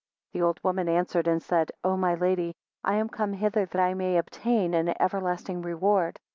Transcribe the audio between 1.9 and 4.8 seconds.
my Lady, I am come hither that I may obtain